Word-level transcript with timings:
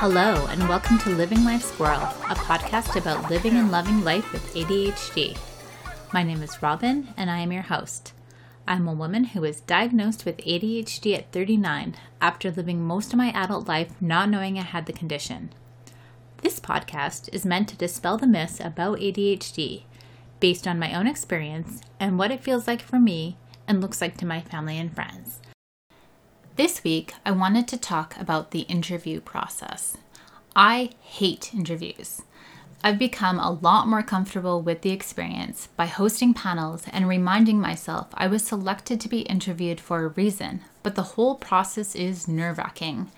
Hello, 0.00 0.46
and 0.46 0.68
welcome 0.68 0.96
to 0.98 1.10
Living 1.10 1.42
Life 1.42 1.64
Squirrel, 1.64 1.98
a 2.00 2.36
podcast 2.36 2.94
about 2.94 3.28
living 3.28 3.56
and 3.56 3.72
loving 3.72 4.04
life 4.04 4.32
with 4.32 4.54
ADHD. 4.54 5.36
My 6.12 6.22
name 6.22 6.40
is 6.40 6.62
Robin, 6.62 7.08
and 7.16 7.28
I 7.28 7.40
am 7.40 7.50
your 7.50 7.64
host. 7.64 8.12
I'm 8.64 8.86
a 8.86 8.92
woman 8.92 9.24
who 9.24 9.40
was 9.40 9.62
diagnosed 9.62 10.24
with 10.24 10.36
ADHD 10.36 11.18
at 11.18 11.32
39 11.32 11.96
after 12.20 12.52
living 12.52 12.80
most 12.80 13.12
of 13.12 13.16
my 13.16 13.32
adult 13.32 13.66
life 13.66 13.90
not 14.00 14.30
knowing 14.30 14.56
I 14.56 14.62
had 14.62 14.86
the 14.86 14.92
condition. 14.92 15.50
This 16.42 16.60
podcast 16.60 17.28
is 17.32 17.44
meant 17.44 17.68
to 17.70 17.76
dispel 17.76 18.18
the 18.18 18.28
myths 18.28 18.60
about 18.60 19.00
ADHD 19.00 19.82
based 20.38 20.68
on 20.68 20.78
my 20.78 20.94
own 20.94 21.08
experience 21.08 21.80
and 21.98 22.16
what 22.16 22.30
it 22.30 22.44
feels 22.44 22.68
like 22.68 22.82
for 22.82 23.00
me 23.00 23.36
and 23.66 23.80
looks 23.80 24.00
like 24.00 24.16
to 24.18 24.26
my 24.26 24.42
family 24.42 24.78
and 24.78 24.94
friends. 24.94 25.40
This 26.58 26.82
week, 26.82 27.14
I 27.24 27.30
wanted 27.30 27.68
to 27.68 27.76
talk 27.76 28.16
about 28.18 28.50
the 28.50 28.62
interview 28.62 29.20
process. 29.20 29.96
I 30.56 30.90
hate 30.98 31.54
interviews. 31.54 32.22
I've 32.82 32.98
become 32.98 33.38
a 33.38 33.52
lot 33.52 33.86
more 33.86 34.02
comfortable 34.02 34.60
with 34.60 34.82
the 34.82 34.90
experience 34.90 35.68
by 35.76 35.86
hosting 35.86 36.34
panels 36.34 36.82
and 36.92 37.06
reminding 37.08 37.60
myself 37.60 38.08
I 38.12 38.26
was 38.26 38.42
selected 38.42 39.00
to 39.00 39.08
be 39.08 39.20
interviewed 39.20 39.80
for 39.80 40.02
a 40.02 40.08
reason, 40.08 40.62
but 40.82 40.96
the 40.96 41.14
whole 41.14 41.36
process 41.36 41.94
is 41.94 42.26
nerve 42.26 42.58
wracking. 42.58 43.08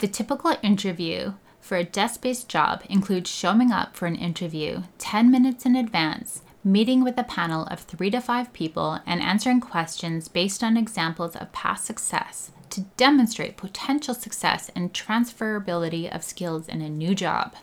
The 0.00 0.06
typical 0.06 0.54
interview 0.62 1.32
for 1.62 1.78
a 1.78 1.84
desk 1.84 2.20
based 2.20 2.50
job 2.50 2.82
includes 2.90 3.30
showing 3.30 3.72
up 3.72 3.96
for 3.96 4.04
an 4.04 4.14
interview 4.16 4.82
10 4.98 5.30
minutes 5.30 5.64
in 5.64 5.74
advance, 5.74 6.42
meeting 6.62 7.02
with 7.02 7.16
a 7.16 7.24
panel 7.24 7.64
of 7.68 7.80
three 7.80 8.10
to 8.10 8.20
five 8.20 8.52
people, 8.52 9.00
and 9.06 9.22
answering 9.22 9.60
questions 9.60 10.28
based 10.28 10.62
on 10.62 10.76
examples 10.76 11.34
of 11.34 11.50
past 11.52 11.86
success 11.86 12.50
to 12.78 12.84
demonstrate 12.96 13.56
potential 13.56 14.14
success 14.14 14.70
and 14.76 14.94
transferability 14.94 16.14
of 16.14 16.22
skills 16.22 16.68
in 16.68 16.80
a 16.80 16.88
new 16.88 17.14
job 17.14 17.54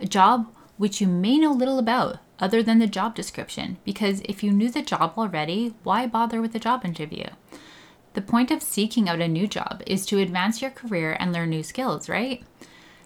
a 0.00 0.06
job 0.06 0.52
which 0.76 1.00
you 1.00 1.06
may 1.06 1.38
know 1.38 1.52
little 1.52 1.78
about 1.78 2.18
other 2.40 2.60
than 2.60 2.80
the 2.80 2.88
job 2.88 3.14
description, 3.14 3.78
because 3.84 4.20
if 4.22 4.42
you 4.42 4.50
knew 4.50 4.68
the 4.68 4.82
job 4.82 5.14
already, 5.16 5.74
why 5.84 6.06
bother 6.08 6.42
with 6.42 6.54
a 6.56 6.58
job 6.58 6.84
interview? 6.84 7.24
The 8.14 8.20
point 8.20 8.50
of 8.50 8.62
seeking 8.62 9.08
out 9.08 9.20
a 9.20 9.28
new 9.28 9.46
job 9.46 9.82
is 9.86 10.04
to 10.06 10.18
advance 10.18 10.60
your 10.60 10.72
career 10.72 11.16
and 11.20 11.32
learn 11.32 11.50
new 11.50 11.62
skills, 11.62 12.08
right? 12.08 12.42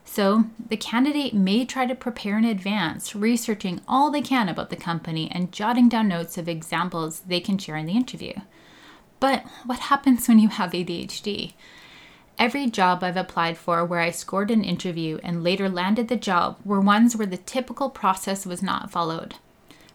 So, 0.07 0.45
the 0.71 0.77
candidate 0.77 1.35
may 1.35 1.67
try 1.67 1.85
to 1.85 1.95
prepare 1.95 2.39
in 2.39 2.45
advance, 2.45 3.15
researching 3.15 3.83
all 3.87 4.11
they 4.11 4.23
can 4.23 4.49
about 4.49 4.71
the 4.71 4.77
company 4.77 5.31
and 5.31 5.53
jotting 5.53 5.91
down 5.91 6.09
notes 6.09 6.39
of 6.39 6.49
examples 6.49 7.21
they 7.21 7.41
can 7.41 7.59
share 7.59 7.77
in 7.77 7.87
the 7.87 7.97
interview. 7.97 8.33
But 9.21 9.45
what 9.65 9.79
happens 9.79 10.29
when 10.29 10.39
you 10.39 10.49
have 10.49 10.73
ADHD? 10.73 11.55
Every 12.39 12.69
job 12.69 13.03
I've 13.03 13.17
applied 13.17 13.57
for 13.57 13.85
where 13.85 14.01
I 14.01 14.11
scored 14.11 14.51
an 14.51 14.63
interview 14.63 15.19
and 15.23 15.43
later 15.43 15.69
landed 15.71 16.09
the 16.09 16.17
job 16.17 16.59
were 16.65 16.81
ones 16.81 17.17
where 17.17 17.27
the 17.27 17.39
typical 17.39 17.89
process 17.89 18.45
was 18.45 18.63
not 18.63 18.91
followed. 18.91 19.37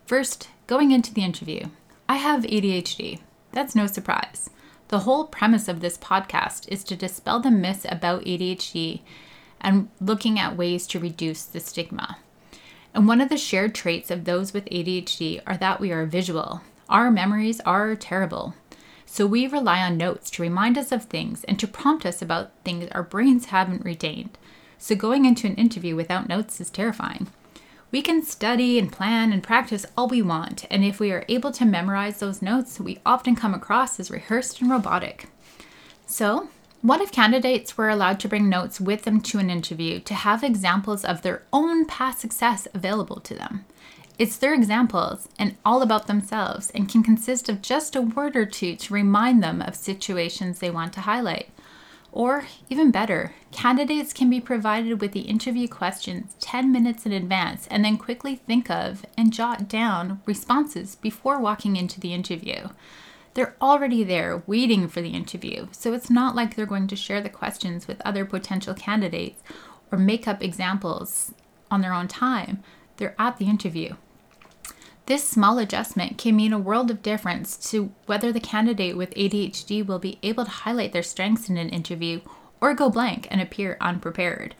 First, 0.08 0.49
going 0.66 0.92
into 0.92 1.14
the 1.14 1.23
interview, 1.23 1.67
I 2.09 2.16
have 2.16 2.44
ADHD. 2.44 3.19
That's 3.52 3.75
no 3.75 3.86
surprise. 3.86 4.49
The 4.88 4.99
whole 4.99 5.25
premise 5.25 5.67
of 5.67 5.81
this 5.81 5.97
podcast 5.97 6.67
is 6.67 6.83
to 6.86 6.95
dispel 6.95 7.39
the 7.39 7.52
myths 7.52 7.86
about 7.88 8.25
ADHD 8.25 9.02
and 9.61 9.89
looking 10.02 10.39
at 10.39 10.58
ways 10.58 10.88
to 10.88 10.99
reduce 10.99 11.45
the 11.45 11.59
stigma. 11.59 12.17
And 12.94 13.08
one 13.08 13.22
of 13.22 13.30
the 13.30 13.38
shared 13.38 13.73
traits 13.75 14.11
of 14.11 14.25
those 14.25 14.52
with 14.52 14.66
ADHD 14.66 15.42
are 15.45 15.58
that 15.58 15.80
we 15.80 15.92
are 15.92 16.05
visual. 16.05 16.61
Our 16.89 17.09
memories 17.11 17.61
are 17.61 17.95
terrible. 17.95 18.55
So 19.14 19.28
we 19.28 19.45
rely 19.45 19.81
on 19.81 19.98
notes 19.98 20.30
to 20.31 20.42
remind 20.42 20.78
us 20.78 20.90
of 20.94 21.04
things 21.04 21.44
and 21.44 21.59
to 21.59 21.67
prompt 21.67 22.06
us 22.06 22.22
about 22.22 22.52
things 22.64 22.88
our 22.94 23.04
brains 23.04 23.48
haven't 23.48 23.84
retained. 23.84 24.38
So 24.77 24.95
going 24.95 25.26
into 25.26 25.48
an 25.48 25.55
interview 25.55 25.98
without 25.98 26.30
notes 26.30 26.61
is 26.61 26.70
terrifying. 26.70 27.27
We 27.92 28.02
can 28.02 28.23
study 28.23 28.80
and 28.80 28.89
plan 28.89 29.33
and 29.33 29.44
practice 29.44 29.86
all 29.98 30.08
we 30.08 30.22
want, 30.22 30.66
and 30.72 30.86
if 30.86 31.02
we 31.02 31.11
are 31.11 31.26
able 31.27 31.52
to 31.52 31.66
memorize 31.66 32.22
those 32.22 32.42
notes, 32.42 32.80
we 32.80 32.99
often 33.05 33.36
come 33.36 33.54
across 33.54 33.99
as 33.99 34.10
rehearsed 34.10 34.61
and 34.61 34.72
robotic. 34.72 35.28
So, 36.05 36.48
what 36.82 37.02
if 37.02 37.11
candidates 37.11 37.78
were 37.78 37.89
allowed 37.89 38.17
to 38.22 38.30
bring 38.30 38.48
notes 38.48 38.80
with 38.80 39.04
them 39.04 39.20
to 39.23 39.39
an 39.39 39.49
interview 39.49 39.99
to 39.99 40.14
have 40.14 40.42
examples 40.42 41.04
of 41.04 41.22
their 41.22 41.43
own 41.52 41.83
past 41.86 42.20
success 42.20 42.66
available 42.73 43.20
to 43.20 43.33
them? 43.33 43.66
It's 44.21 44.37
their 44.37 44.54
examples 44.54 45.27
and 45.39 45.58
all 45.65 45.82
about 45.82 46.05
themselves 46.05 46.70
and 46.76 46.87
can 46.87 47.02
consist 47.02 47.49
of 47.49 47.64
just 47.64 47.95
a 47.95 48.04
word 48.04 48.36
or 48.36 48.45
two 48.45 48.76
to 48.76 48.93
remind 48.93 49.42
them 49.42 49.64
of 49.64 49.73
situations 49.73 50.59
they 50.59 50.70
want 50.70 50.93
to 50.93 51.02
highlight. 51.02 51.49
Or, 52.11 52.45
even 52.70 52.92
better, 52.92 53.33
candidates 53.52 54.14
can 54.14 54.30
be 54.30 54.39
provided 54.39 55.02
with 55.02 55.14
the 55.14 55.21
interview 55.21 55.67
questions 55.67 56.36
10 56.39 56.71
minutes 56.71 57.08
in 57.08 57.11
advance 57.11 57.65
and 57.71 57.83
then 57.83 57.98
quickly 57.98 58.36
think 58.36 58.70
of 58.70 59.08
and 59.17 59.33
jot 59.33 59.67
down 59.67 60.21
responses 60.27 60.93
before 60.93 61.39
walking 61.39 61.76
into 61.76 61.99
the 61.99 62.14
interview. 62.14 62.67
They're 63.33 63.55
already 63.60 64.04
there 64.04 64.43
waiting 64.45 64.87
for 64.87 65.02
the 65.02 65.15
interview, 65.15 65.67
so 65.71 65.93
it's 65.93 66.11
not 66.11 66.36
like 66.36 66.55
they're 66.55 66.67
going 66.67 66.86
to 66.89 66.95
share 66.95 67.21
the 67.21 67.30
questions 67.30 67.87
with 67.87 67.99
other 68.02 68.26
potential 68.26 68.76
candidates 68.76 69.42
or 69.92 69.98
make 69.98 70.27
up 70.27 70.43
examples 70.43 71.33
on 71.71 71.81
their 71.81 71.93
own 71.93 72.08
time. 72.08 72.61
They're 72.98 73.15
at 73.17 73.37
the 73.37 73.45
interview. 73.49 73.95
This 75.08 75.28
small 75.28 75.58
adjustment 75.58 76.17
can 76.17 76.36
mean 76.36 76.54
a 76.54 76.60
world 76.60 76.92
of 76.92 77.02
difference 77.02 77.58
to 77.72 77.92
whether 78.06 78.32
the 78.32 78.39
candidate 78.39 78.95
with 78.95 79.14
ADHD 79.16 79.86
will 79.86 80.00
be 80.00 80.20
able 80.23 80.45
to 80.45 80.52
highlight 80.52 80.94
their 80.94 81.04
strengths 81.04 81.50
in 81.50 81.58
an 81.58 81.70
interview 81.70 82.22
or 82.62 82.73
go 82.73 82.89
blank 82.89 83.28
and 83.32 83.42
appear 83.42 83.78
unprepared. 83.82 84.56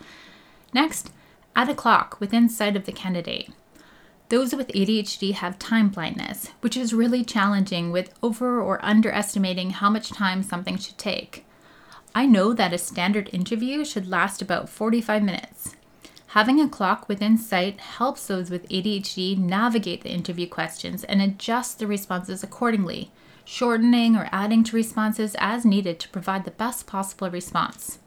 Next, 0.74 1.12
add 1.56 1.70
a 1.70 1.76
clock 1.76 2.20
within 2.20 2.50
sight 2.50 2.76
of 2.76 2.86
the 2.86 2.92
candidate. 2.92 3.52
Those 4.30 4.56
with 4.56 4.70
ADHD 4.70 5.34
have 5.34 5.60
time 5.60 5.90
blindness, 5.90 6.48
which 6.62 6.78
is 6.78 6.94
really 6.94 7.24
challenging 7.24 7.92
with 7.92 8.14
over 8.24 8.62
or 8.62 8.84
underestimating 8.84 9.72
how 9.72 9.90
much 9.90 10.10
time 10.10 10.42
something 10.42 10.78
should 10.78 10.98
take. 10.98 11.46
I 12.16 12.26
know 12.26 12.54
that 12.54 12.74
a 12.74 12.78
standard 12.78 13.30
interview 13.32 13.86
should 13.86 14.08
last 14.08 14.42
about 14.42 14.70
45 14.70 15.22
minutes. 15.22 15.76
Having 16.32 16.62
a 16.62 16.70
clock 16.70 17.10
within 17.10 17.38
sight 17.38 17.82
helps 17.82 18.28
those 18.28 18.50
with 18.50 18.70
ADHD 18.70 19.38
navigate 19.38 20.04
the 20.04 20.14
interview 20.14 20.48
questions 20.48 21.04
and 21.04 21.22
adjust 21.22 21.78
the 21.78 21.88
responses 21.88 22.42
accordingly, 22.42 23.12
shortening 23.44 24.16
or 24.16 24.30
adding 24.32 24.64
to 24.64 24.78
responses 24.78 25.36
as 25.40 25.66
needed 25.66 26.00
to 26.00 26.08
provide 26.08 26.46
the 26.46 26.52
best 26.52 26.88
possible 26.88 27.30
response. 27.30 28.00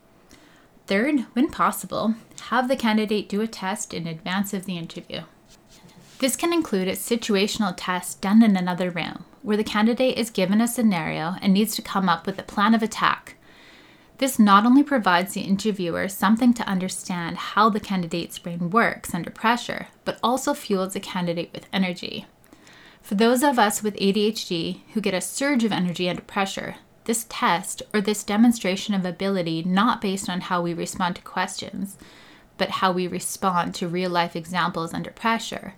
Third, 0.86 1.26
when 1.34 1.50
possible, 1.50 2.14
have 2.48 2.68
the 2.68 2.76
candidate 2.76 3.28
do 3.28 3.42
a 3.42 3.46
test 3.46 3.92
in 3.92 4.06
advance 4.06 4.54
of 4.54 4.64
the 4.64 4.78
interview. 4.78 5.24
This 6.18 6.34
can 6.34 6.54
include 6.54 6.88
a 6.88 6.92
situational 6.92 7.74
test 7.76 8.22
done 8.22 8.42
in 8.42 8.56
another 8.56 8.88
room, 8.88 9.26
where 9.42 9.58
the 9.58 9.64
candidate 9.64 10.16
is 10.16 10.30
given 10.30 10.62
a 10.62 10.68
scenario 10.68 11.34
and 11.42 11.52
needs 11.52 11.76
to 11.76 11.82
come 11.82 12.08
up 12.08 12.24
with 12.24 12.38
a 12.38 12.42
plan 12.42 12.74
of 12.74 12.82
attack 12.82 13.36
this 14.18 14.38
not 14.38 14.64
only 14.64 14.82
provides 14.82 15.34
the 15.34 15.40
interviewer 15.40 16.08
something 16.08 16.54
to 16.54 16.68
understand 16.68 17.36
how 17.36 17.68
the 17.68 17.80
candidate's 17.80 18.38
brain 18.38 18.70
works 18.70 19.14
under 19.14 19.30
pressure, 19.30 19.88
but 20.04 20.18
also 20.22 20.54
fuels 20.54 20.94
the 20.94 21.00
candidate 21.00 21.50
with 21.52 21.66
energy. 21.72 22.26
For 23.02 23.16
those 23.16 23.42
of 23.42 23.58
us 23.58 23.82
with 23.82 23.96
ADHD 23.96 24.80
who 24.92 25.00
get 25.00 25.14
a 25.14 25.20
surge 25.20 25.64
of 25.64 25.72
energy 25.72 26.08
under 26.08 26.22
pressure, 26.22 26.76
this 27.04 27.26
test 27.28 27.82
or 27.92 28.00
this 28.00 28.24
demonstration 28.24 28.94
of 28.94 29.04
ability 29.04 29.62
not 29.62 30.00
based 30.00 30.30
on 30.30 30.42
how 30.42 30.62
we 30.62 30.72
respond 30.72 31.16
to 31.16 31.22
questions, 31.22 31.98
but 32.56 32.70
how 32.70 32.92
we 32.92 33.06
respond 33.06 33.74
to 33.74 33.88
real 33.88 34.10
life 34.10 34.34
examples 34.36 34.94
under 34.94 35.10
pressure, 35.10 35.74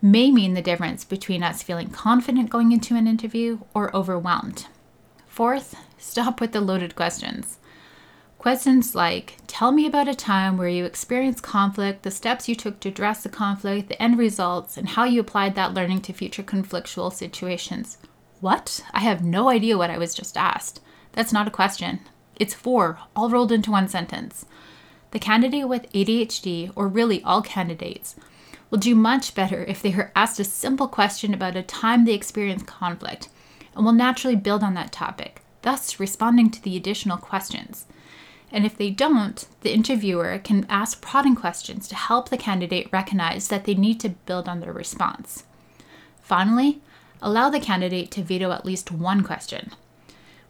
may 0.00 0.30
mean 0.30 0.54
the 0.54 0.62
difference 0.62 1.04
between 1.04 1.42
us 1.42 1.62
feeling 1.62 1.88
confident 1.88 2.50
going 2.50 2.70
into 2.70 2.96
an 2.96 3.06
interview 3.06 3.58
or 3.74 3.94
overwhelmed. 3.96 4.66
Fourth, 5.26 5.74
stop 5.96 6.40
with 6.40 6.52
the 6.52 6.60
loaded 6.60 6.94
questions. 6.94 7.58
Questions 8.42 8.96
like 8.96 9.36
Tell 9.46 9.70
me 9.70 9.86
about 9.86 10.08
a 10.08 10.16
time 10.16 10.56
where 10.56 10.68
you 10.68 10.84
experienced 10.84 11.44
conflict, 11.44 12.02
the 12.02 12.10
steps 12.10 12.48
you 12.48 12.56
took 12.56 12.80
to 12.80 12.88
address 12.88 13.22
the 13.22 13.28
conflict, 13.28 13.88
the 13.88 14.02
end 14.02 14.18
results, 14.18 14.76
and 14.76 14.88
how 14.88 15.04
you 15.04 15.20
applied 15.20 15.54
that 15.54 15.74
learning 15.74 16.00
to 16.00 16.12
future 16.12 16.42
conflictual 16.42 17.12
situations. 17.12 17.98
What? 18.40 18.84
I 18.92 18.98
have 18.98 19.22
no 19.22 19.48
idea 19.48 19.78
what 19.78 19.90
I 19.90 19.98
was 19.98 20.12
just 20.12 20.36
asked. 20.36 20.80
That's 21.12 21.32
not 21.32 21.46
a 21.46 21.52
question. 21.52 22.00
It's 22.34 22.52
four, 22.52 22.98
all 23.14 23.30
rolled 23.30 23.52
into 23.52 23.70
one 23.70 23.86
sentence. 23.86 24.44
The 25.12 25.20
candidate 25.20 25.68
with 25.68 25.88
ADHD, 25.92 26.72
or 26.74 26.88
really 26.88 27.22
all 27.22 27.42
candidates, 27.42 28.16
will 28.70 28.78
do 28.78 28.96
much 28.96 29.36
better 29.36 29.62
if 29.66 29.80
they 29.80 29.94
are 29.94 30.10
asked 30.16 30.40
a 30.40 30.44
simple 30.44 30.88
question 30.88 31.32
about 31.32 31.54
a 31.54 31.62
time 31.62 32.04
they 32.06 32.14
experienced 32.14 32.66
conflict 32.66 33.28
and 33.76 33.84
will 33.84 33.92
naturally 33.92 34.34
build 34.34 34.64
on 34.64 34.74
that 34.74 34.90
topic, 34.90 35.42
thus 35.62 36.00
responding 36.00 36.50
to 36.50 36.60
the 36.60 36.76
additional 36.76 37.18
questions. 37.18 37.86
And 38.52 38.66
if 38.66 38.76
they 38.76 38.90
don't, 38.90 39.46
the 39.62 39.72
interviewer 39.72 40.38
can 40.38 40.66
ask 40.68 41.00
prodding 41.00 41.34
questions 41.34 41.88
to 41.88 41.96
help 41.96 42.28
the 42.28 42.36
candidate 42.36 42.92
recognize 42.92 43.48
that 43.48 43.64
they 43.64 43.74
need 43.74 43.98
to 44.00 44.10
build 44.10 44.46
on 44.46 44.60
their 44.60 44.72
response. 44.72 45.44
Finally, 46.20 46.82
allow 47.22 47.48
the 47.48 47.58
candidate 47.58 48.10
to 48.10 48.22
veto 48.22 48.52
at 48.52 48.66
least 48.66 48.92
one 48.92 49.22
question. 49.22 49.72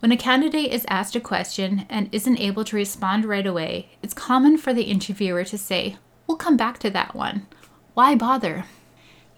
When 0.01 0.11
a 0.11 0.17
candidate 0.17 0.73
is 0.73 0.85
asked 0.89 1.15
a 1.15 1.21
question 1.21 1.87
and 1.89 2.09
isn't 2.11 2.41
able 2.41 2.65
to 2.65 2.77
respond 2.77 3.25
right 3.25 3.47
away, 3.47 3.91
it's 4.03 4.15
common 4.15 4.59
for 4.59 4.75
the 4.75 4.83
interviewer 4.83 5.45
to 5.45 5.57
say, 5.57 5.97
We'll 6.27 6.37
come 6.37 6.57
back 6.57 6.79
to 6.81 6.91
that 6.91 7.15
one. 7.15 7.47
Why 7.95 8.17
bother? 8.17 8.65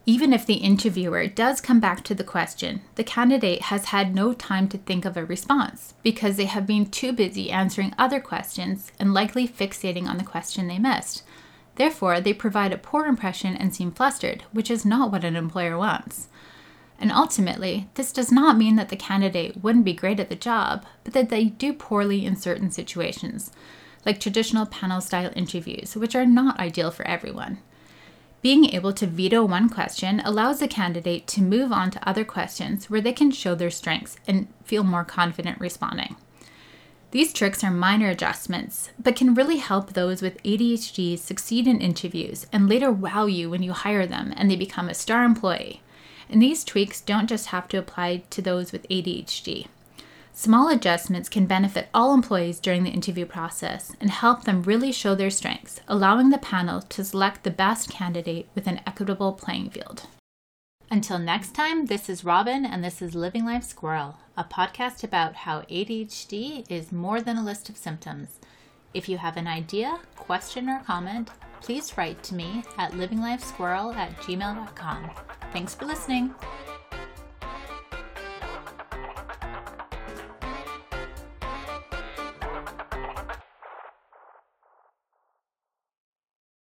Even 0.06 0.34
if 0.34 0.44
the 0.44 0.54
interviewer 0.54 1.26
does 1.26 1.62
come 1.62 1.80
back 1.80 2.04
to 2.04 2.14
the 2.14 2.24
question, 2.24 2.82
the 2.96 3.04
candidate 3.04 3.62
has 3.62 3.86
had 3.86 4.14
no 4.14 4.34
time 4.34 4.68
to 4.68 4.76
think 4.76 5.06
of 5.06 5.16
a 5.16 5.24
response 5.24 5.94
because 6.02 6.36
they 6.36 6.44
have 6.44 6.66
been 6.66 6.84
too 6.84 7.10
busy 7.10 7.50
answering 7.50 7.94
other 7.96 8.20
questions 8.20 8.92
and 8.98 9.14
likely 9.14 9.48
fixating 9.48 10.06
on 10.06 10.18
the 10.18 10.24
question 10.24 10.68
they 10.68 10.78
missed. 10.78 11.22
Therefore, 11.76 12.20
they 12.20 12.34
provide 12.34 12.72
a 12.72 12.78
poor 12.78 13.06
impression 13.06 13.56
and 13.56 13.74
seem 13.74 13.92
flustered, 13.92 14.42
which 14.52 14.70
is 14.70 14.84
not 14.84 15.10
what 15.10 15.24
an 15.24 15.36
employer 15.36 15.78
wants. 15.78 16.28
And 17.00 17.10
ultimately, 17.10 17.88
this 17.94 18.12
does 18.12 18.30
not 18.30 18.58
mean 18.58 18.76
that 18.76 18.90
the 18.90 18.96
candidate 18.96 19.62
wouldn't 19.62 19.86
be 19.86 19.94
great 19.94 20.20
at 20.20 20.28
the 20.28 20.36
job, 20.36 20.84
but 21.02 21.14
that 21.14 21.30
they 21.30 21.46
do 21.46 21.72
poorly 21.72 22.26
in 22.26 22.36
certain 22.36 22.70
situations, 22.70 23.50
like 24.04 24.20
traditional 24.20 24.66
panel 24.66 25.00
style 25.00 25.32
interviews, 25.34 25.96
which 25.96 26.14
are 26.14 26.26
not 26.26 26.60
ideal 26.60 26.90
for 26.90 27.06
everyone. 27.08 27.58
Being 28.44 28.74
able 28.74 28.92
to 28.92 29.06
veto 29.06 29.42
one 29.42 29.70
question 29.70 30.20
allows 30.22 30.60
the 30.60 30.68
candidate 30.68 31.26
to 31.28 31.40
move 31.40 31.72
on 31.72 31.90
to 31.92 32.06
other 32.06 32.26
questions 32.26 32.90
where 32.90 33.00
they 33.00 33.14
can 33.14 33.30
show 33.30 33.54
their 33.54 33.70
strengths 33.70 34.18
and 34.28 34.48
feel 34.62 34.84
more 34.84 35.02
confident 35.02 35.58
responding. 35.58 36.16
These 37.10 37.32
tricks 37.32 37.64
are 37.64 37.70
minor 37.70 38.10
adjustments, 38.10 38.90
but 39.02 39.16
can 39.16 39.32
really 39.32 39.56
help 39.56 39.94
those 39.94 40.20
with 40.20 40.42
ADHD 40.42 41.18
succeed 41.18 41.66
in 41.66 41.80
interviews 41.80 42.46
and 42.52 42.68
later 42.68 42.92
wow 42.92 43.24
you 43.24 43.48
when 43.48 43.62
you 43.62 43.72
hire 43.72 44.06
them 44.06 44.34
and 44.36 44.50
they 44.50 44.56
become 44.56 44.90
a 44.90 44.94
star 44.94 45.24
employee. 45.24 45.80
And 46.28 46.42
these 46.42 46.64
tweaks 46.64 47.00
don't 47.00 47.30
just 47.30 47.46
have 47.46 47.66
to 47.68 47.78
apply 47.78 48.24
to 48.28 48.42
those 48.42 48.72
with 48.72 48.86
ADHD. 48.90 49.68
Small 50.36 50.68
adjustments 50.68 51.28
can 51.28 51.46
benefit 51.46 51.88
all 51.94 52.12
employees 52.12 52.58
during 52.58 52.82
the 52.82 52.90
interview 52.90 53.24
process 53.24 53.92
and 54.00 54.10
help 54.10 54.42
them 54.42 54.64
really 54.64 54.90
show 54.90 55.14
their 55.14 55.30
strengths, 55.30 55.80
allowing 55.86 56.30
the 56.30 56.38
panel 56.38 56.82
to 56.82 57.04
select 57.04 57.44
the 57.44 57.52
best 57.52 57.88
candidate 57.88 58.48
with 58.52 58.66
an 58.66 58.80
equitable 58.84 59.32
playing 59.32 59.70
field. 59.70 60.08
Until 60.90 61.20
next 61.20 61.54
time, 61.54 61.86
this 61.86 62.08
is 62.08 62.24
Robin, 62.24 62.66
and 62.66 62.82
this 62.82 63.00
is 63.00 63.14
Living 63.14 63.44
Life 63.44 63.62
Squirrel, 63.62 64.18
a 64.36 64.42
podcast 64.42 65.04
about 65.04 65.36
how 65.36 65.60
ADHD 65.62 66.68
is 66.68 66.90
more 66.90 67.20
than 67.20 67.38
a 67.38 67.44
list 67.44 67.68
of 67.68 67.76
symptoms. 67.76 68.40
If 68.92 69.08
you 69.08 69.18
have 69.18 69.36
an 69.36 69.46
idea, 69.46 70.00
question, 70.16 70.68
or 70.68 70.82
comment, 70.84 71.30
please 71.60 71.96
write 71.96 72.20
to 72.24 72.34
me 72.34 72.64
at 72.76 72.90
livinglifesquirrel 72.90 73.94
at 73.94 74.16
gmail.com. 74.16 75.10
Thanks 75.52 75.76
for 75.76 75.84
listening. 75.84 76.34